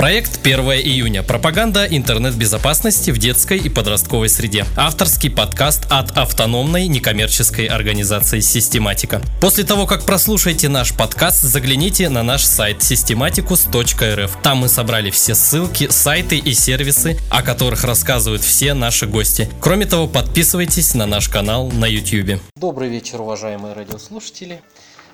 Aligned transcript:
Проект 0.00 0.40
1 0.42 0.60
июня. 0.60 1.22
Пропаганда 1.22 1.84
интернет-безопасности 1.84 3.10
в 3.10 3.18
детской 3.18 3.58
и 3.58 3.68
подростковой 3.68 4.30
среде. 4.30 4.64
Авторский 4.74 5.30
подкаст 5.30 5.84
от 5.90 6.16
автономной 6.16 6.86
некоммерческой 6.86 7.66
организации 7.66 8.40
«Систематика». 8.40 9.20
После 9.42 9.62
того, 9.62 9.86
как 9.86 10.06
прослушаете 10.06 10.70
наш 10.70 10.96
подкаст, 10.96 11.42
загляните 11.42 12.08
на 12.08 12.22
наш 12.22 12.44
сайт 12.44 12.78
systematicus.rf. 12.78 14.30
Там 14.42 14.60
мы 14.60 14.70
собрали 14.70 15.10
все 15.10 15.34
ссылки, 15.34 15.88
сайты 15.90 16.38
и 16.38 16.54
сервисы, 16.54 17.18
о 17.28 17.42
которых 17.42 17.84
рассказывают 17.84 18.40
все 18.40 18.72
наши 18.72 19.06
гости. 19.06 19.50
Кроме 19.60 19.84
того, 19.84 20.06
подписывайтесь 20.06 20.94
на 20.94 21.04
наш 21.04 21.28
канал 21.28 21.70
на 21.70 21.84
YouTube. 21.84 22.40
Добрый 22.56 22.88
вечер, 22.88 23.20
уважаемые 23.20 23.74
радиослушатели. 23.74 24.62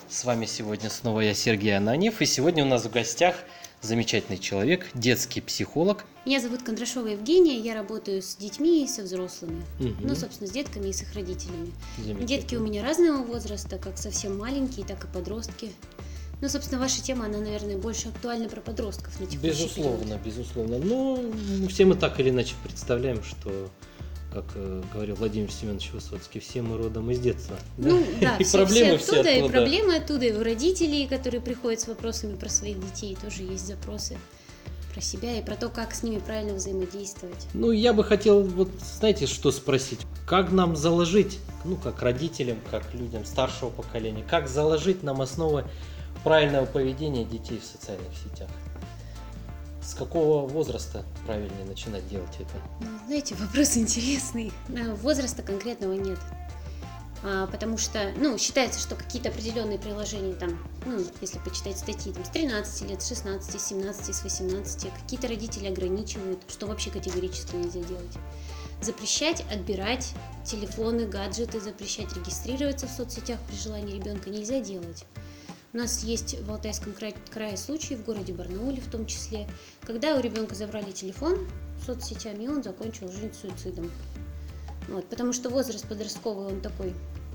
С 0.09 0.25
вами 0.25 0.46
сегодня 0.46 0.91
снова 0.91 1.23
я, 1.23 1.34
Сергей 1.34 1.77
Ананьев, 1.77 2.21
и 2.21 2.27
сегодня 2.27 2.62
у 2.62 2.68
нас 2.68 2.84
в 2.84 2.91
гостях– 2.93 3.34
замечательный 3.87 4.39
человек, 4.39 4.87
детский 4.95 5.41
психолог. 5.41 6.05
Меня 6.25 6.41
зовут 6.41 6.62
Кондрашова 6.62 7.07
Евгения, 7.07 7.58
я 7.58 7.75
работаю 7.75 8.21
с 8.21 8.36
детьми 8.36 8.85
и 8.85 8.89
со 8.89 9.03
взрослыми. 9.03 9.63
Угу. 9.81 9.94
Ну, 10.00 10.14
собственно, 10.14 10.49
с 10.49 10.53
детками 10.53 10.89
и 10.89 10.93
с 10.93 11.03
их 11.03 11.14
родителями. 11.14 11.72
Детки 12.25 12.57
у 12.57 12.61
меня 12.61 12.82
разного 12.82 13.22
возраста, 13.22 13.79
как 13.79 13.96
совсем 13.96 14.36
маленькие, 14.36 14.85
так 14.85 15.04
и 15.04 15.07
подростки. 15.07 15.71
Ну, 16.43 16.49
собственно, 16.50 16.80
ваша 16.80 17.03
тема, 17.03 17.27
она, 17.27 17.39
наверное, 17.39 17.79
больше 17.79 18.08
актуальна 18.08 18.49
про 18.49 18.61
подростков 18.61 19.18
на 19.21 19.27
текущий 19.27 19.49
Безусловно, 19.49 20.05
период. 20.05 20.22
безусловно. 20.22 20.79
Ну, 20.79 21.32
все 21.68 21.86
мы 21.86 21.94
так 21.94 22.21
или 22.21 22.29
иначе 22.29 22.55
представляем, 22.63 23.22
что 23.22 23.71
как 24.36 24.45
э, 24.54 24.82
говорил 24.93 25.14
Владимир 25.17 25.50
Семенович 25.50 25.93
Высоцкий, 25.93 26.40
все 26.40 26.61
мы 26.61 26.77
родом 26.77 27.11
из 27.11 27.21
детства. 27.21 27.57
Ну 27.79 28.04
да, 28.21 28.36
и 28.36 28.44
все, 28.44 28.58
проблемы 28.58 28.99
все 28.99 29.13
оттуда, 29.13 29.22
все 29.22 29.39
оттуда, 29.39 29.46
и 29.46 29.50
проблемы 29.50 29.96
оттуда, 29.96 30.27
и 30.27 30.32
у 30.32 30.44
родителей, 30.44 31.07
которые 31.07 31.40
приходят 31.40 31.81
с 31.81 31.89
вопросами 31.89 32.36
про 32.36 32.50
своих 32.50 32.78
детей, 32.78 33.17
тоже 33.20 33.44
есть 33.44 33.67
запросы 33.67 34.19
про 34.92 35.00
себя 35.00 35.39
и 35.39 35.42
про 35.42 35.56
то, 35.56 35.70
как 35.70 35.94
с 35.94 36.03
ними 36.03 36.19
правильно 36.19 36.53
взаимодействовать. 36.53 37.47
Ну, 37.55 37.70
я 37.70 37.94
бы 37.94 38.05
хотел, 38.05 38.42
вот, 38.42 38.69
знаете, 38.98 39.27
что 39.27 39.50
спросить? 39.50 40.00
Как 40.27 40.53
нам 40.53 40.77
заложить, 40.77 41.38
ну, 41.64 41.77
как 41.77 42.03
родителям, 42.03 42.58
как 42.70 42.92
людям 42.92 43.25
старшего 43.25 43.70
поколения, 43.70 44.25
как 44.28 44.48
заложить 44.48 45.03
нам 45.03 45.22
основы 45.22 45.64
правильного 46.25 46.66
поведения 46.66 47.25
детей 47.25 47.58
в 47.58 47.64
социальных 47.64 48.12
сетях? 48.22 48.50
С 49.86 49.94
какого 49.94 50.48
возраста 50.48 51.04
правильнее 51.26 51.64
начинать 51.64 52.08
делать 52.08 52.34
это? 52.40 52.60
Ну, 52.80 52.88
знаете, 53.06 53.36
вопрос 53.36 53.76
интересный. 53.76 54.52
Возраста 55.00 55.42
конкретного 55.42 55.92
нет. 55.92 56.18
А, 57.22 57.46
потому 57.46 57.78
что, 57.78 58.12
ну, 58.16 58.36
считается, 58.36 58.80
что 58.80 58.96
какие-то 58.96 59.28
определенные 59.28 59.78
приложения 59.78 60.34
там, 60.34 60.58
ну, 60.84 61.04
если 61.20 61.38
почитать 61.38 61.78
статьи, 61.78 62.12
там, 62.12 62.24
с 62.24 62.30
13 62.30 62.90
лет, 62.90 63.00
с 63.00 63.08
16, 63.08 63.60
с 63.60 63.68
17, 63.68 64.14
с 64.14 64.22
18, 64.24 64.92
какие-то 64.92 65.28
родители 65.28 65.68
ограничивают, 65.68 66.40
что 66.48 66.66
вообще 66.66 66.90
категорически 66.90 67.54
нельзя 67.54 67.80
делать. 67.82 68.18
Запрещать, 68.82 69.44
отбирать 69.52 70.14
телефоны, 70.44 71.06
гаджеты, 71.06 71.60
запрещать 71.60 72.12
регистрироваться 72.14 72.88
в 72.88 72.90
соцсетях 72.90 73.38
при 73.48 73.56
желании 73.56 73.96
ребенка 73.96 74.30
нельзя 74.30 74.60
делать. 74.60 75.04
У 75.77 75.78
нас 75.78 76.05
есть 76.05 76.41
в 76.41 76.50
Алтайском 76.50 76.94
крае, 76.94 77.14
крае 77.30 77.58
случаи, 77.58 77.96
в 77.96 78.05
городе 78.06 78.32
Барнауле 78.32 78.80
в 78.80 78.91
том 78.91 79.05
числе, 79.05 79.46
когда 79.82 80.16
у 80.16 80.20
ребенка 80.20 80.55
забрали 80.55 80.91
телефон 80.91 81.46
соцсетями, 81.84 82.44
и 82.44 82.48
он 82.48 82.62
закончил 82.62 83.12
жизнь 83.12 83.34
суицидом. 83.34 83.91
Вот, 84.88 85.04
потому 85.04 85.34
что 85.34 85.50
возраст 85.50 85.86
подростковый, 85.86 86.47
он 86.47 86.62
такой 86.62 86.94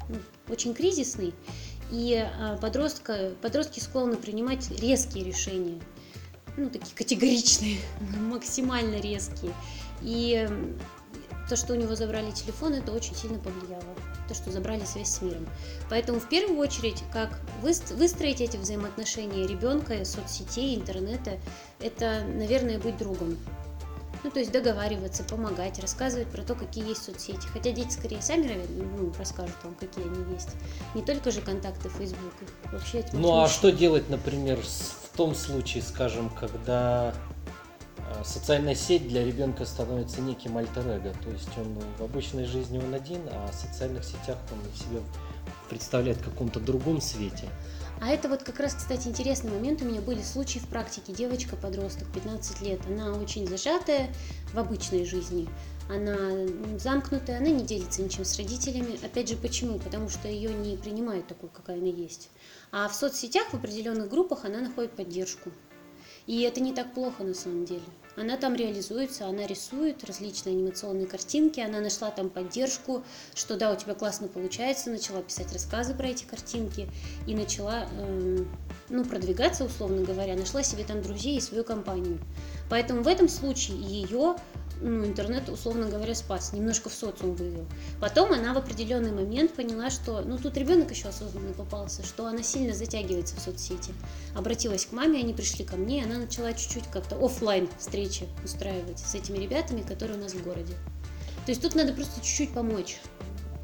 ну, 0.09 0.15
очень 0.49 0.73
кризисный, 0.73 1.35
и 1.91 2.15
а, 2.15 2.57
подростка, 2.57 3.31
подростки 3.43 3.79
склонны 3.79 4.17
принимать 4.17 4.71
резкие 4.71 5.23
решения, 5.23 5.79
ну, 6.57 6.67
такие 6.71 6.95
категоричные, 6.95 7.77
максимально 8.21 8.99
резкие. 8.99 9.53
И 10.01 10.49
то, 11.47 11.55
что 11.55 11.73
у 11.73 11.75
него 11.75 11.93
забрали 11.93 12.31
телефон, 12.31 12.73
это 12.73 12.91
очень 12.91 13.13
сильно 13.13 13.37
повлияло. 13.37 13.95
То, 14.27 14.33
что 14.33 14.51
забрали 14.51 14.85
связь 14.85 15.09
с 15.09 15.21
миром. 15.21 15.47
Поэтому 15.89 16.19
в 16.19 16.29
первую 16.29 16.59
очередь, 16.59 17.03
как 17.11 17.39
выстроить 17.61 18.41
эти 18.41 18.57
взаимоотношения 18.57 19.47
ребенка, 19.47 20.05
соцсетей, 20.05 20.75
интернета, 20.75 21.39
это, 21.79 22.23
наверное, 22.25 22.79
быть 22.79 22.97
другом. 22.97 23.37
Ну, 24.23 24.29
то 24.29 24.39
есть 24.39 24.51
договариваться, 24.51 25.23
помогать, 25.23 25.79
рассказывать 25.79 26.27
про 26.27 26.43
то, 26.43 26.53
какие 26.53 26.87
есть 26.87 27.03
соцсети. 27.03 27.47
Хотя 27.51 27.71
дети 27.71 27.91
скорее 27.91 28.21
сами 28.21 28.65
ну, 28.69 29.11
расскажут 29.17 29.55
вам, 29.63 29.73
какие 29.75 30.05
они 30.05 30.33
есть. 30.33 30.49
Не 30.93 31.01
только 31.01 31.31
же 31.31 31.41
контакты 31.41 31.89
Facebook, 31.89 32.33
вообще 32.71 33.03
Ну, 33.13 33.41
а 33.41 33.47
что 33.47 33.71
делать, 33.71 34.09
например, 34.09 34.59
в 34.61 35.17
том 35.17 35.33
случае, 35.33 35.81
скажем, 35.81 36.29
когда 36.29 37.15
социальная 38.23 38.75
сеть 38.75 39.07
для 39.07 39.25
ребенка 39.25 39.65
становится 39.65 40.21
неким 40.21 40.57
альтер 40.57 40.83
-эго. 40.83 41.15
То 41.23 41.29
есть 41.29 41.49
он 41.57 41.77
в 41.97 42.03
обычной 42.03 42.45
жизни 42.45 42.79
он 42.79 42.93
один, 42.93 43.21
а 43.31 43.51
в 43.51 43.55
социальных 43.55 44.03
сетях 44.03 44.37
он 44.51 44.59
себя 44.77 45.01
представляет 45.69 46.17
в 46.17 46.25
каком-то 46.25 46.59
другом 46.59 47.01
свете. 47.01 47.49
А 48.01 48.09
это 48.09 48.29
вот 48.29 48.41
как 48.41 48.59
раз, 48.59 48.73
кстати, 48.73 49.07
интересный 49.07 49.51
момент. 49.51 49.83
У 49.83 49.85
меня 49.85 50.01
были 50.01 50.23
случаи 50.23 50.57
в 50.57 50.67
практике. 50.67 51.13
Девочка-подросток, 51.13 52.11
15 52.11 52.61
лет, 52.61 52.79
она 52.87 53.13
очень 53.13 53.47
зажатая 53.47 54.11
в 54.53 54.57
обычной 54.57 55.05
жизни. 55.05 55.47
Она 55.87 56.15
замкнутая, 56.79 57.37
она 57.37 57.49
не 57.49 57.63
делится 57.63 58.01
ничем 58.01 58.25
с 58.25 58.37
родителями. 58.37 58.97
Опять 59.05 59.29
же, 59.29 59.37
почему? 59.37 59.77
Потому 59.77 60.09
что 60.09 60.27
ее 60.27 60.51
не 60.51 60.77
принимают 60.77 61.27
такой, 61.27 61.49
какая 61.49 61.77
она 61.77 61.87
есть. 61.87 62.29
А 62.71 62.87
в 62.87 62.95
соцсетях, 62.95 63.49
в 63.51 63.53
определенных 63.53 64.09
группах 64.09 64.45
она 64.45 64.61
находит 64.61 64.93
поддержку. 64.93 65.51
И 66.25 66.41
это 66.41 66.59
не 66.59 66.73
так 66.73 66.93
плохо 66.95 67.23
на 67.23 67.35
самом 67.35 67.65
деле. 67.65 67.83
Она 68.17 68.35
там 68.37 68.55
реализуется, 68.55 69.27
она 69.27 69.47
рисует 69.47 70.03
различные 70.03 70.53
анимационные 70.53 71.07
картинки, 71.07 71.59
она 71.59 71.79
нашла 71.79 72.11
там 72.11 72.29
поддержку, 72.29 73.03
что 73.33 73.55
да, 73.55 73.71
у 73.71 73.75
тебя 73.75 73.93
классно 73.93 74.27
получается, 74.27 74.89
начала 74.89 75.21
писать 75.21 75.53
рассказы 75.53 75.93
про 75.93 76.07
эти 76.07 76.25
картинки 76.25 76.89
и 77.25 77.33
начала, 77.33 77.87
э, 77.89 78.43
ну, 78.89 79.05
продвигаться, 79.05 79.63
условно 79.63 80.03
говоря, 80.03 80.35
нашла 80.35 80.61
себе 80.61 80.83
там 80.83 81.01
друзей 81.01 81.37
и 81.37 81.41
свою 81.41 81.63
компанию. 81.63 82.19
Поэтому 82.69 83.01
в 83.01 83.07
этом 83.07 83.29
случае 83.29 83.77
ее 83.77 84.35
ну, 84.81 85.05
интернет, 85.05 85.47
условно 85.49 85.87
говоря, 85.87 86.15
спас, 86.15 86.53
немножко 86.53 86.89
в 86.89 86.93
социум 86.93 87.35
вывел. 87.35 87.65
Потом 87.99 88.31
она 88.33 88.53
в 88.53 88.57
определенный 88.57 89.11
момент 89.11 89.53
поняла, 89.53 89.89
что, 89.89 90.21
ну, 90.21 90.37
тут 90.37 90.57
ребенок 90.57 90.91
еще 90.91 91.07
осознанный 91.07 91.53
попался, 91.53 92.03
что 92.03 92.25
она 92.25 92.41
сильно 92.43 92.73
затягивается 92.73 93.35
в 93.35 93.39
соцсети. 93.39 93.93
Обратилась 94.35 94.85
к 94.85 94.91
маме, 94.91 95.19
они 95.19 95.33
пришли 95.33 95.63
ко 95.63 95.77
мне, 95.77 96.01
и 96.01 96.03
она 96.03 96.17
начала 96.17 96.53
чуть-чуть 96.53 96.87
как-то 96.91 97.23
офлайн 97.23 97.69
встречи 97.77 98.27
устраивать 98.43 98.99
с 98.99 99.13
этими 99.15 99.37
ребятами, 99.37 99.81
которые 99.81 100.17
у 100.17 100.21
нас 100.21 100.33
в 100.33 100.43
городе. 100.43 100.73
То 101.45 101.51
есть 101.51 101.61
тут 101.61 101.75
надо 101.75 101.93
просто 101.93 102.21
чуть-чуть 102.21 102.53
помочь. 102.53 102.97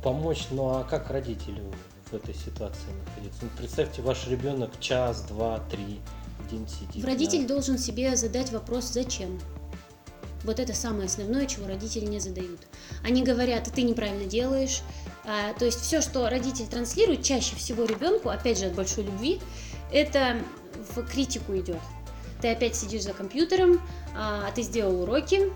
Помочь, 0.04 0.48
ну 0.52 0.70
а 0.70 0.84
как 0.84 1.10
родителю 1.10 1.64
в 2.12 2.14
этой 2.14 2.34
ситуации 2.34 2.92
находиться? 3.06 3.40
Ну, 3.42 3.50
представьте, 3.58 4.02
ваш 4.02 4.28
ребенок 4.28 4.80
час, 4.80 5.22
два, 5.24 5.60
три 5.72 6.00
день 6.50 6.68
сидит. 6.68 7.04
Родитель 7.04 7.42
да? 7.42 7.56
должен 7.56 7.78
себе 7.78 8.16
задать 8.16 8.52
вопрос 8.52 8.86
«зачем?». 8.86 9.40
Вот 10.48 10.62
это 10.62 10.74
самое 10.74 11.08
основное, 11.08 11.46
чего 11.46 11.68
родители 11.68 12.06
не 12.06 12.22
задают. 12.22 12.62
Они 13.04 13.22
говорят, 13.22 13.66
ты 13.66 13.82
неправильно 13.82 14.24
делаешь. 14.26 14.82
А, 15.26 15.52
то 15.54 15.66
есть 15.66 15.82
все, 15.82 16.00
что 16.00 16.30
родитель 16.30 16.68
транслирует, 16.68 17.22
чаще 17.22 17.58
всего 17.58 17.84
ребенку, 17.84 18.30
опять 18.30 18.58
же 18.58 18.68
от 18.68 18.74
большой 18.74 19.04
любви, 19.04 19.42
это 19.92 20.38
в 20.96 21.04
критику 21.04 21.54
идет. 21.58 21.82
Ты 22.42 22.50
опять 22.50 22.78
сидишь 22.78 23.04
за 23.04 23.12
компьютером, 23.12 23.82
а 24.16 24.50
ты 24.56 24.62
сделал 24.62 25.02
уроки, 25.02 25.52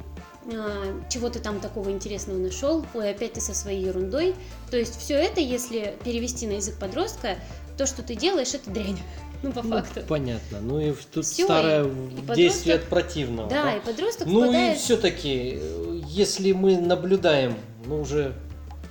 а, 0.53 1.01
чего 1.09 1.29
ты 1.29 1.39
там 1.39 1.61
такого 1.61 1.89
интересного 1.89 2.37
нашел, 2.37 2.85
ой, 2.93 3.11
опять 3.11 3.33
ты 3.33 3.39
со 3.39 3.53
своей 3.53 3.85
ерундой. 3.85 4.35
То 4.71 4.75
есть 4.75 4.99
все 4.99 5.13
это, 5.13 5.39
если 5.39 5.95
перевести 6.03 6.47
на 6.47 6.53
язык 6.53 6.77
подростка, 6.77 7.37
то, 7.77 7.85
что 7.85 8.03
ты 8.03 8.15
делаешь, 8.15 8.53
это 8.53 8.69
дрянь. 8.69 8.99
Ну, 9.43 9.51
по 9.51 9.63
ну, 9.63 9.69
факту. 9.69 10.01
Понятно. 10.07 10.59
Ну 10.61 10.79
и 10.79 10.93
тут 11.11 11.25
Всё, 11.25 11.45
старое 11.45 11.85
и, 11.85 12.35
действие 12.35 12.75
от 12.75 12.83
противного. 12.83 13.49
Да, 13.49 13.63
да, 13.63 13.75
и 13.77 13.79
подросток 13.79 14.27
Ну 14.27 14.43
впадает... 14.43 14.77
и 14.77 14.79
все-таки, 14.79 15.59
если 16.07 16.51
мы 16.51 16.77
наблюдаем, 16.77 17.55
ну 17.85 18.01
уже 18.01 18.33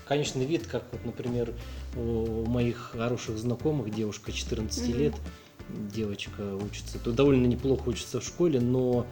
конечный 0.07 0.45
вид, 0.45 0.67
как 0.67 0.83
вот, 0.91 1.05
например, 1.05 1.53
у 1.97 2.45
моих 2.47 2.93
хороших 2.93 3.39
знакомых, 3.39 3.95
девушка 3.95 4.33
14 4.33 4.83
mm-hmm. 4.83 4.97
лет, 4.97 5.15
девочка 5.69 6.57
учится, 6.57 6.99
то 6.99 7.13
довольно 7.13 7.47
неплохо 7.47 7.89
учится 7.89 8.21
в 8.21 8.25
школе, 8.25 8.61
но 8.61 9.07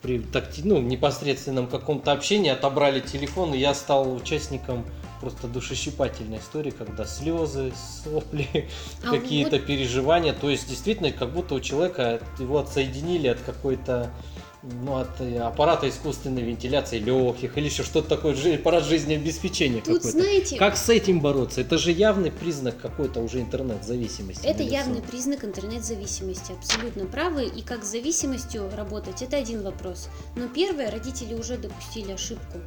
при 0.00 0.18
так, 0.20 0.48
ну, 0.62 0.80
непосредственном 0.80 1.66
каком-то 1.66 2.12
общении 2.12 2.50
отобрали 2.50 3.00
телефон, 3.00 3.54
и 3.54 3.58
я 3.58 3.74
стал 3.74 4.14
участником 4.14 4.84
просто 5.24 5.48
душещипательной 5.48 6.38
истории, 6.38 6.70
когда 6.70 7.06
слезы, 7.06 7.72
сопли, 8.04 8.68
а 9.02 9.10
какие-то 9.10 9.56
вот... 9.56 9.66
переживания. 9.66 10.34
То 10.34 10.50
есть 10.50 10.68
действительно, 10.68 11.10
как 11.12 11.32
будто 11.32 11.54
у 11.54 11.60
человека 11.60 12.20
его 12.38 12.58
отсоединили 12.58 13.28
от 13.28 13.40
какой-то 13.40 14.10
ну, 14.62 14.96
от 14.96 15.20
э, 15.20 15.38
аппарата 15.40 15.88
искусственной 15.88 16.42
вентиляции 16.42 16.98
легких 16.98 17.56
или 17.56 17.66
еще 17.66 17.82
что-то 17.82 18.16
такое, 18.16 18.34
аппарат 18.54 18.84
жизнеобеспечения 18.84 19.80
Тут, 19.80 19.96
какой-то. 19.96 20.18
знаете, 20.18 20.56
Как 20.56 20.76
с 20.76 20.88
этим 20.88 21.20
бороться? 21.20 21.60
Это 21.60 21.78
же 21.78 21.90
явный 21.90 22.30
признак 22.30 22.80
какой-то 22.80 23.20
уже 23.20 23.40
интернет-зависимости. 23.40 24.46
Это 24.46 24.62
явный 24.62 25.02
признак 25.02 25.44
интернет-зависимости, 25.44 26.52
абсолютно 26.52 27.06
правы. 27.06 27.44
И 27.44 27.62
как 27.62 27.84
с 27.84 27.90
зависимостью 27.90 28.70
работать, 28.74 29.22
это 29.22 29.36
один 29.36 29.62
вопрос. 29.62 30.08
Но 30.36 30.48
первое, 30.48 30.90
родители 30.90 31.34
уже 31.34 31.56
допустили 31.58 32.12
ошибку. 32.12 32.58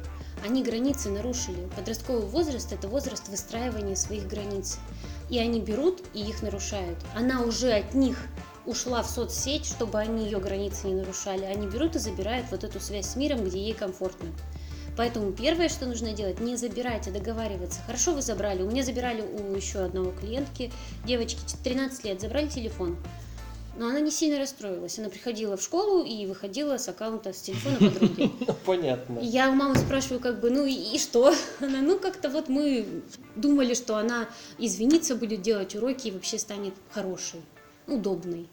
Они 0.44 0.62
границы 0.62 1.10
нарушили. 1.10 1.68
Подростковый 1.76 2.26
возраст– 2.26 2.72
это 2.72 2.88
возраст 2.88 3.28
выстраивания 3.28 3.94
своих 3.94 4.26
границ. 4.26 4.78
И 5.30 5.38
они 5.38 5.60
берут 5.60 6.02
и 6.14 6.20
их 6.20 6.42
нарушают. 6.42 6.98
Она 7.14 7.42
уже 7.42 7.72
от 7.72 7.94
них 7.94 8.16
ушла 8.66 9.02
в 9.02 9.10
соцсеть, 9.10 9.66
чтобы 9.66 9.98
они 9.98 10.24
ее 10.24 10.38
границы 10.38 10.88
не 10.88 10.94
нарушали. 10.94 11.44
Они 11.44 11.66
берут 11.66 11.96
и 11.96 11.98
забирают 11.98 12.46
вот 12.50 12.64
эту 12.64 12.80
связь 12.80 13.06
с 13.06 13.16
миром, 13.16 13.44
где 13.44 13.58
ей 13.58 13.74
комфортно. 13.74 14.28
Поэтому 14.96 15.32
первое, 15.32 15.68
что 15.68 15.86
нужно 15.86 16.12
делать, 16.12 16.40
не 16.40 16.56
забирать, 16.56 17.06
а 17.06 17.12
договариваться. 17.12 17.80
Хорошо, 17.86 18.14
вы 18.14 18.22
забрали. 18.22 18.62
У 18.62 18.70
меня 18.70 18.82
забирали 18.82 19.22
у 19.22 19.54
еще 19.54 19.78
одного 19.78 20.10
клиентки, 20.10 20.72
девочки 21.06 21.38
13 21.62 22.04
лет, 22.04 22.20
забрали 22.20 22.48
телефон. 22.48 22.96
Но 23.78 23.86
она 23.86 24.00
не 24.00 24.10
сильно 24.10 24.38
расстроилась. 24.38 24.98
Она 24.98 25.08
приходила 25.08 25.56
в 25.56 25.62
школу 25.62 26.04
и 26.04 26.26
выходила 26.26 26.78
с 26.78 26.88
аккаунта 26.88 27.32
с 27.32 27.40
телефона 27.40 27.76
подруги. 27.92 28.32
Ну, 28.40 28.54
понятно. 28.66 29.20
Я 29.20 29.50
у 29.50 29.54
мамы 29.54 29.76
спрашиваю, 29.76 30.18
как 30.18 30.40
бы, 30.40 30.50
ну 30.50 30.66
и, 30.66 30.72
и 30.72 30.98
что? 30.98 31.32
Она, 31.60 31.80
ну 31.80 31.98
как-то 32.00 32.28
вот 32.28 32.48
мы 32.48 32.86
думали, 33.36 33.74
что 33.74 33.96
она 33.96 34.28
извинится, 34.58 35.14
будет 35.14 35.42
делать 35.42 35.76
уроки 35.76 36.08
и 36.08 36.10
вообще 36.10 36.38
станет 36.38 36.74
хорошей, 36.90 37.40
удобной. 37.86 38.48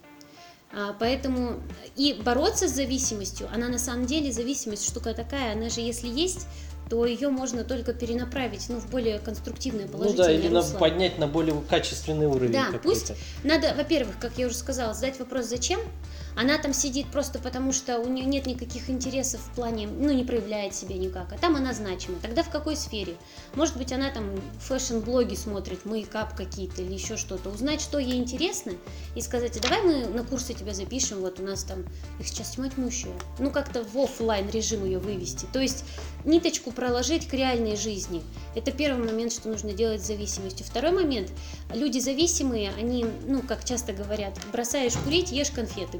А, 0.72 0.96
поэтому 1.00 1.60
и 1.96 2.14
бороться 2.14 2.68
с 2.68 2.72
зависимостью, 2.72 3.50
она 3.52 3.68
на 3.68 3.80
самом 3.80 4.06
деле 4.06 4.32
зависимость 4.32 4.86
штука 4.88 5.16
такая, 5.16 5.54
она 5.54 5.70
же 5.70 5.82
если 5.82 6.08
есть, 6.08 6.48
то 6.90 7.06
ее 7.06 7.30
можно 7.30 7.64
только 7.64 7.94
перенаправить 7.94 8.68
ну, 8.70 8.78
в 8.80 8.90
более 8.90 9.20
конструктивное 9.20 9.86
Ну 9.86 9.92
положительное 9.92 10.28
да, 10.28 10.34
или 10.34 10.48
на- 10.50 10.62
поднять 10.62 11.18
на 11.18 11.28
более 11.28 11.60
качественный 11.70 12.28
уровень. 12.28 12.52
Да, 12.54 12.68
пусть 12.84 13.14
надо, 13.44 13.74
во-первых, 13.76 14.20
как 14.20 14.38
я 14.38 14.48
уже 14.48 14.56
сказала, 14.56 14.94
задать 14.94 15.20
вопрос 15.20 15.46
«зачем?». 15.46 15.80
Она 16.36 16.58
там 16.58 16.74
сидит 16.74 17.08
просто 17.08 17.40
потому, 17.40 17.72
что 17.72 18.00
у 18.00 18.08
нее 18.08 18.26
нет 18.26 18.46
никаких 18.46 18.90
интересов 18.90 19.42
в 19.42 19.56
плане, 19.56 19.88
ну, 19.88 20.12
не 20.12 20.24
проявляет 20.24 20.76
себя 20.76 20.96
никак, 20.98 21.32
а 21.32 21.38
там 21.38 21.56
она 21.56 21.74
значима. 21.74 22.18
Тогда 22.22 22.44
в 22.44 22.50
какой 22.50 22.76
сфере? 22.76 23.16
Может 23.56 23.78
быть, 23.78 23.94
она 23.94 24.10
там 24.10 24.30
fashion-блоги 24.60 25.36
смотрит, 25.36 25.86
make-up 25.86 26.36
какие-то 26.36 26.82
или 26.82 26.94
еще 26.94 27.18
что-то. 27.18 27.50
Узнать, 27.50 27.82
что 27.82 28.00
ей 28.00 28.16
интересно, 28.16 28.74
и 29.16 29.22
сказать, 29.22 29.58
а 29.58 29.62
давай 29.62 29.82
мы 29.84 30.08
на 30.08 30.24
курсы 30.24 30.54
тебя 30.54 30.74
запишем, 30.74 31.22
вот 31.22 31.40
у 31.40 31.44
нас 31.44 31.64
там, 31.64 31.86
их 32.20 32.28
сейчас 32.28 32.52
тьма 32.52 32.70
тьмущая. 32.70 33.14
Ну, 33.40 33.52
как-то 33.52 33.84
в 33.84 33.98
офлайн 33.98 34.50
режим 34.50 34.84
ее 34.86 35.00
вывести. 35.00 35.48
То 35.54 35.60
есть 35.60 35.86
ниточку 36.26 36.72
проложить 36.72 37.28
к 37.28 37.34
реальной 37.34 37.78
жизни. 37.78 38.22
Это 38.56 38.72
первый 38.72 39.06
момент, 39.06 39.32
что 39.32 39.50
нужно 39.50 39.74
делать 39.74 40.02
с 40.02 40.08
зависимостью. 40.08 40.66
Второй 40.66 40.92
момент, 40.92 41.32
люди 41.74 42.00
зависимые, 42.00 42.72
они, 42.78 43.06
ну, 43.28 43.42
как 43.42 43.64
часто 43.64 43.94
говорят, 43.94 44.38
бросаешь 44.52 44.94
курить, 45.04 45.32
ешь 45.32 45.52
конфеты, 45.52 45.98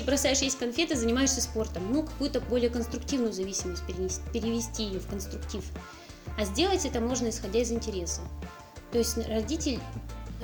бросаешь 0.00 0.38
есть 0.38 0.58
конфеты, 0.58 0.96
занимаешься 0.96 1.40
спортом. 1.40 1.92
Ну, 1.92 2.02
какую-то 2.02 2.40
более 2.40 2.70
конструктивную 2.70 3.32
зависимость 3.32 3.82
перенес- 3.88 4.20
перевести 4.32 4.84
ее 4.84 5.00
в 5.00 5.06
конструктив. 5.06 5.64
А 6.38 6.44
сделать 6.44 6.84
это 6.84 7.00
можно 7.00 7.28
исходя 7.28 7.60
из 7.60 7.70
интереса. 7.70 8.22
То 8.92 8.98
есть 8.98 9.16
родитель, 9.28 9.78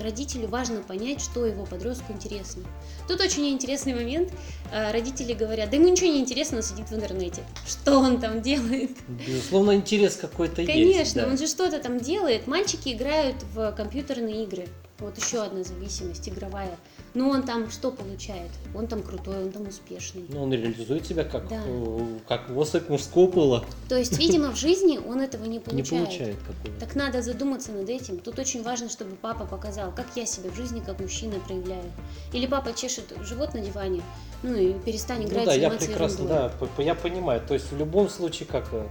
родителю 0.01 0.49
важно 0.49 0.83
понять, 0.83 1.21
что 1.21 1.47
его 1.47 1.65
подростку 1.67 2.13
интересно. 2.13 2.63
Тут 3.09 3.21
очень 3.21 3.49
интересный 3.49 3.95
момент. 3.95 4.33
А, 4.73 4.93
Родители 4.93 5.33
говорят, 5.35 5.71
да 5.71 5.77
ему 5.77 5.89
ничего 5.89 6.11
не 6.11 6.21
интересно, 6.21 6.59
он 6.59 6.63
сидит 6.63 6.91
в 6.91 6.95
интернете. 6.95 7.43
Что 7.67 7.99
он 7.99 8.21
там 8.21 8.43
делает? 8.43 8.91
Безусловно, 9.27 9.75
интерес 9.75 10.17
какой-то 10.17 10.63
есть. 10.63 10.73
Конечно, 10.73 11.23
да. 11.23 11.29
он 11.29 11.39
же 11.39 11.47
что-то 11.47 11.79
там 11.81 11.99
делает. 11.99 12.47
Мальчики 12.47 12.93
играют 12.93 13.37
в 13.55 13.73
компьютерные 13.73 14.45
игры. 14.45 14.69
Вот 15.01 15.17
еще 15.19 15.43
одна 15.43 15.63
зависимость 15.65 16.29
игровая. 16.29 16.77
Но 17.15 17.29
он 17.31 17.43
там 17.43 17.71
что 17.71 17.91
получает? 17.91 18.51
Он 18.75 18.87
там 18.87 19.03
крутой, 19.03 19.45
он 19.45 19.51
там 19.51 19.67
успешный. 19.67 20.25
Ну, 20.29 20.43
он 20.43 20.53
реализует 20.53 21.07
себя 21.07 21.25
как, 21.25 21.49
Да. 21.49 21.61
э, 21.67 22.19
как 22.29 22.51
особь 22.57 22.89
мужского 22.89 23.27
пола. 23.27 23.65
То 23.89 23.97
есть, 23.97 24.19
видимо, 24.19 24.51
в 24.53 24.57
жизни 24.57 24.99
он 24.99 25.21
этого 25.21 25.45
не 25.45 25.55
Не 25.55 25.59
получает. 25.59 26.07
получает 26.07 26.37
какого-то. 26.39 26.81
Так 26.81 26.95
надо 26.95 27.23
задуматься 27.23 27.73
над 27.73 27.89
этим. 27.89 28.19
Тут 28.19 28.39
очень 28.39 28.63
важно, 28.63 28.89
чтобы 28.89 29.17
папа 29.17 29.45
показал, 29.47 29.93
как 29.93 30.07
я 30.15 30.27
себя 30.27 30.51
в 30.51 30.57
жизни 30.57 30.81
как 30.85 31.01
мужчина 31.01 31.41
проявляю. 31.41 31.85
Или 32.33 32.47
папа 32.47 32.73
чешет 32.73 33.13
живот 33.23 33.55
на 33.55 33.61
диване, 33.61 34.03
ну 34.43 34.55
и 34.55 34.73
перестань 34.75 35.25
играть, 35.25 35.47
ну 35.47 35.51
да, 35.51 35.55
я 35.55 35.71
прекрасно, 35.71 36.23
ерундой. 36.25 36.51
да, 36.77 36.83
я 36.83 36.95
понимаю. 36.95 37.41
То 37.47 37.55
есть 37.55 37.73
в 37.73 37.77
любом 37.77 38.09
случае 38.09 38.47
как 38.47 38.69
э, 38.73 38.87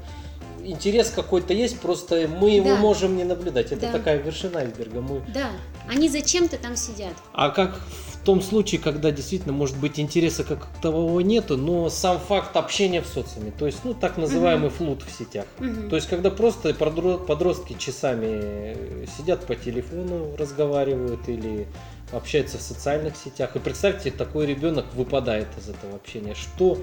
интерес 0.66 1.10
какой-то 1.10 1.54
есть, 1.54 1.80
просто 1.80 2.28
мы 2.28 2.52
его 2.52 2.70
Да. 2.70 2.76
можем 2.78 3.16
не 3.18 3.24
наблюдать. 3.24 3.72
Это 3.72 3.82
Да. 3.88 3.92
такая 3.92 4.18
вершина 4.22 4.60
айсберга. 4.60 5.02
Мы... 5.02 5.22
Да, 5.34 5.50
они 5.90 6.10
зачем-то 6.10 6.58
там 6.58 6.76
сидят. 6.76 7.14
А 7.34 7.50
как 7.50 7.80
в 8.14 8.24
том 8.26 8.42
случае, 8.42 8.82
когда 8.82 9.12
действительно, 9.12 9.54
может 9.54 9.78
быть, 9.78 10.00
интереса 10.00 10.44
как 10.44 10.68
такового 10.82 11.22
нету, 11.22 11.56
но 11.58 11.90
сам 11.90 12.20
факт 12.20 12.56
общения 12.58 13.02
в 13.02 13.08
социуме, 13.08 13.52
то 13.58 13.66
есть, 13.66 13.80
ну, 13.84 13.94
так 13.94 14.18
называемый 14.18 14.70
флут 14.70 15.02
в 15.04 15.18
сетях. 15.18 15.46
Мгм. 15.60 15.90
То 15.90 15.96
есть, 15.96 16.08
когда 16.10 16.30
просто 16.30 16.70
подро- 16.72 17.18
подростки 17.26 17.76
часами 17.80 18.28
э, 18.76 19.06
сидят 19.18 19.46
по 19.46 19.56
телефону, 19.56 20.36
разговаривают 20.38 21.28
или 21.30 21.68
общаются 22.12 22.58
в 22.58 22.62
социальных 22.62 23.16
сетях. 23.16 23.56
И 23.56 23.60
представьте, 23.60 24.12
такой 24.12 24.46
ребенок 24.48 24.86
выпадает 24.96 25.48
из 25.58 25.70
этого 25.70 25.96
общения. 25.96 26.34
Что 26.36 26.78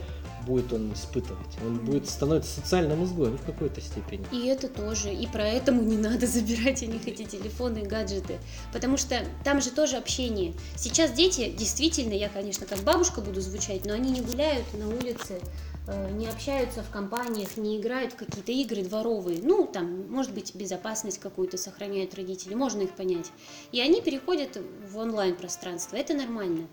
будет 0.46 0.72
он 0.72 0.92
испытывать? 0.92 1.58
Он 1.64 1.78
будет 1.78 2.08
становиться 2.08 2.60
социальным 2.60 3.04
изгоем 3.04 3.36
в 3.36 3.44
какой-то 3.44 3.80
степени. 3.80 4.24
И 4.32 4.46
это 4.46 4.68
тоже, 4.68 5.12
и 5.12 5.28
поэтому 5.30 5.82
не 5.82 5.98
надо 5.98 6.26
забирать 6.26 6.82
у 6.82 6.86
них 6.86 7.06
эти 7.06 7.24
телефоны 7.24 7.78
и 7.80 7.86
гаджеты, 7.86 8.38
потому 8.72 8.96
что 8.96 9.22
там 9.44 9.60
же 9.60 9.70
тоже 9.70 9.96
общение. 9.96 10.54
Сейчас 10.76 11.12
дети, 11.12 11.50
действительно, 11.50 12.14
я, 12.14 12.28
конечно, 12.28 12.64
как 12.66 12.78
бабушка 12.78 13.20
буду 13.20 13.40
звучать, 13.40 13.84
но 13.84 13.92
они 13.92 14.10
не 14.10 14.20
гуляют 14.20 14.66
на 14.74 14.88
улице, 14.88 15.40
э, 15.88 16.10
не 16.12 16.26
общаются 16.28 16.82
в 16.82 16.90
компаниях, 16.90 17.56
не 17.56 17.78
играют 17.78 18.12
в 18.12 18.16
какие-то 18.16 18.52
игры 18.52 18.82
дворовые. 18.82 19.40
Ну, 19.42 19.66
там, 19.66 20.08
может 20.08 20.32
быть, 20.32 20.54
безопасность 20.54 21.18
какую-то 21.18 21.58
сохраняют 21.58 22.14
родители, 22.14 22.54
можно 22.54 22.82
их 22.82 22.92
понять. 22.92 23.30
И 23.72 23.80
они 23.80 24.00
переходят 24.00 24.58
в 24.90 24.96
онлайн-пространство, 24.96 25.96
это 25.96 26.14
нормально. 26.14 26.68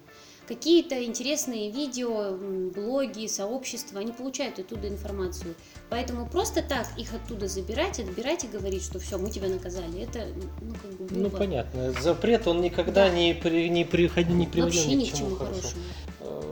Какие-то 0.47 1.03
интересные 1.05 1.71
видео, 1.71 2.37
блоги, 2.75 3.27
сообщества, 3.27 3.99
они 4.01 4.11
получают 4.11 4.59
оттуда 4.59 4.89
информацию. 4.89 5.55
Поэтому 5.89 6.27
просто 6.27 6.61
так 6.61 6.87
их 6.97 7.13
оттуда 7.13 7.47
забирать, 7.47 7.99
отбирать 7.99 8.43
и 8.43 8.47
говорить, 8.47 8.83
что 8.83 8.99
все, 8.99 9.17
мы 9.17 9.29
тебя 9.29 9.47
наказали, 9.47 10.01
это 10.01 10.27
ну, 10.61 10.73
как 10.81 10.91
бы 10.93 11.07
Ну, 11.11 11.21
глупо. 11.21 11.37
понятно. 11.37 11.93
Запрет, 11.93 12.45
он 12.47 12.61
никогда 12.61 13.07
Да. 13.07 13.15
не, 13.15 13.33
при, 13.33 13.69
не, 13.69 13.85
приходи, 13.85 14.33
не 14.33 14.45
приведет 14.45 14.73
Вообще 14.75 14.95
ни 14.95 15.03
ни 15.03 15.05
к 15.09 15.13
к 15.13 15.15
чему 15.15 15.27
чему 15.29 15.35
хорошему. 15.37 15.61
хорошему. 15.61 15.83